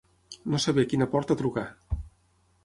No 0.53 0.61
saber 0.63 0.85
a 0.85 0.89
quina 0.93 1.07
porta 1.11 1.37
trucar. 1.43 1.67